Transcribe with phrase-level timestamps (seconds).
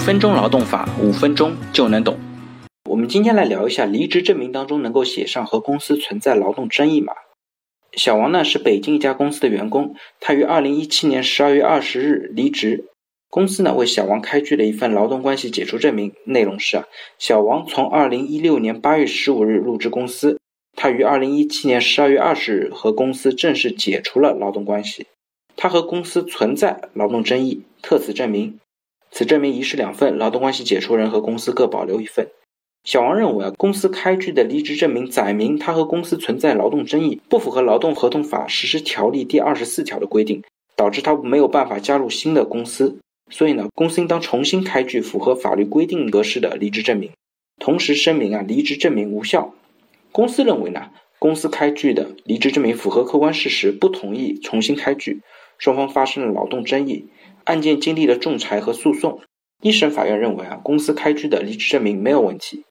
[0.00, 2.18] 分钟劳动法，五分钟就能懂。
[2.88, 7.12] 我们今天来聊一下离职证明当中能够写上和公司存在劳动争议吗？
[7.92, 12.86] 小王呢是北京一家公司的员工，他于二零一七年十二月二十日离职。
[13.28, 16.84] 公司呢为小王开具了一份劳动关系解除证明，内容是啊，
[17.18, 20.38] 小王从二零一六年八月十五日入职公司，
[20.74, 25.06] 他于二零一七年十二月二十日和公司正式解除了劳动关系。
[25.56, 28.58] 他和公司存在劳动争议，特此证明。
[29.10, 32.28] 此证明一式两份，劳动关系解除人和公司各保留一份。
[32.84, 40.42] 小王认为啊，公司开具的离职证明载明他和公司存在劳动争议，不符合劳动合同法实施条例第二十四条的规定，
[40.76, 42.98] 导致他没有办法加入新的公司。
[43.28, 47.10] 所以呢，公司应当重新开具符合法律规定格式的离职证明，
[47.58, 49.54] 同时声明啊，离职证明无效。
[50.10, 55.20] 公司认为呢，公司开具的离职证明符合客观事实，不同意重新开具。
[55.58, 57.04] 双方发生了劳动争议，
[57.44, 59.20] 案件经历了仲裁和诉讼。
[59.62, 62.64] 一审法院认为啊，公司开具的离职证明没有问题。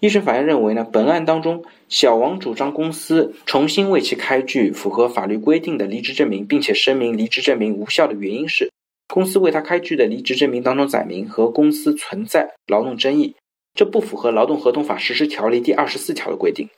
[0.00, 8.70] 一审法院认为呢，本案当中，小王主张公司重新为其开具符合法律规定的离职证明，并且声明离职证明无效的原因是，
[9.08, 13.34] 公司为他开具的离职证明当中载明和公司存在劳动争议，
[13.74, 16.70] 这不符合劳动合同法实施条例第二十四条的规定。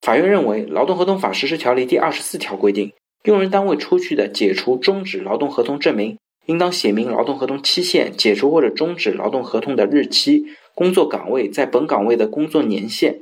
[0.00, 2.92] 法院认为，劳动合同法实施条例第二十四条规定。
[3.24, 13.20] 用人单位出具的解除、终止劳动合同证明，应当写明劳动合同期限、解除或者终止劳动合同的日期、工作岗位在本岗位的工作年限。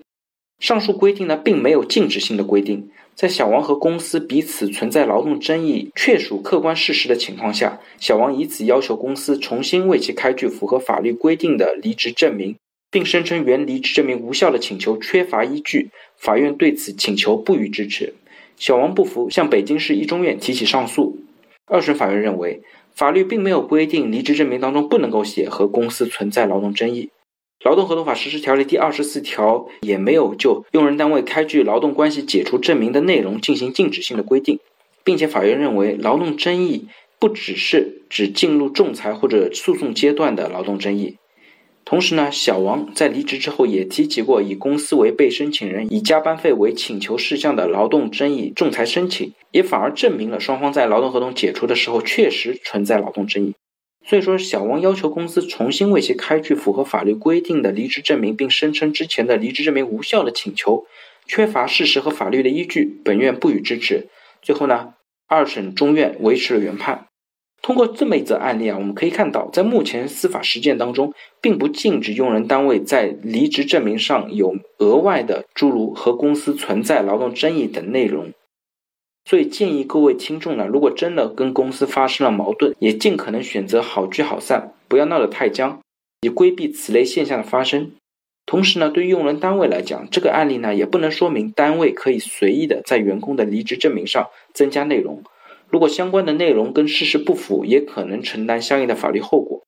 [0.59, 2.89] 上述规定呢，并没有禁止性的规定。
[3.15, 12.57] 在小王和公司彼此存在劳动争议，确属客观事实的情况下，小王以此要求公司重新为其开具符合法律规定的离职证明，
[12.91, 15.91] 并声称原离职证明无效的请求缺乏依据。
[16.17, 18.15] 法院对此请求不予支持。
[18.57, 21.19] 小王不服，向北京市一中院提起上诉。
[21.67, 22.63] 二审法院认为，
[22.95, 27.11] 法律并没有规定离职证明当中不能够写和公司存在劳动争议。
[27.65, 34.59] 劳动合同法实施条例第二十四条也没有就用人单位开具劳动关系解除证明的内容进行禁止性的规定，
[35.05, 36.89] 并且法院认为，劳动争议
[37.21, 41.19] 不只是指进入仲裁或者诉讼阶段的劳动争议。
[41.93, 53.55] 同时呢，小王在离职之后也提起过以公司为被申请人、以加班费为请求事项的劳动争议仲裁申请，也反而证明了双方在劳动合同解除的时候确实存在劳动争议。
[54.07, 60.87] 所以说，小王要求公司重新为其开具符合法律规定的离职证明，并声称之前的离职证明无效的请求
[61.27, 64.07] 缺乏事实和法律的依据，本院不予支持。
[64.41, 64.95] 最后呢，
[65.29, 67.09] 二审中院维持了原判。
[67.63, 78.33] 通过这么一则案例啊，我们可以看到，在目前司法实践当中，并不禁止用人单位在离职证明上有额外的诸如和公司存在劳动争议等内容。
[79.25, 85.79] 所以建议各位听众呢，如果真的跟公司发生了矛盾，也尽可能选择好聚好散，不要闹得太僵，
[86.23, 87.93] 以规避此类现象的发生。
[88.45, 95.23] 同时呢，对于用人单位来讲，这个案例呢，也不能说明单位可以随意的在员工的离职证明上增加内容。
[95.73, 99.63] 如果相关的内容跟事实不符，也可能承担相应的法律后果，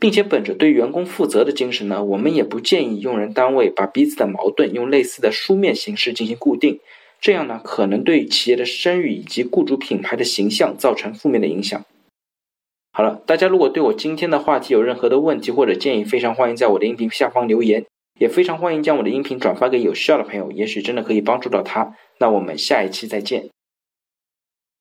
[0.00, 6.80] 并且本着对员工负责的精神呢，我们也不建议用人单位把彼此的矛盾用类似的书面形式进行固定，
[7.20, 11.84] 这样呢，可能对企业的声誉以及雇主品牌的形象造成负面的影响。
[12.92, 17.84] 好了，大家如果对我今天的话题有任何的问题或者建议，非常欢迎在我的音频下方留言，
[18.18, 21.94] 也非常欢迎将我的音频转发给有需要的朋友，也许真的可以帮助到他。
[22.18, 23.50] 那我们下一期再见。